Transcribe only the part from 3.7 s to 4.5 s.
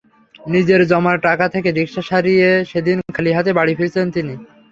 ফিরেছেন তিনি।